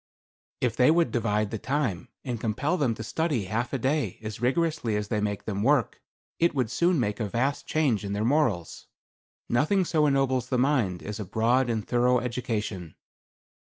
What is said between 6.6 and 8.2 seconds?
soon make a vast change in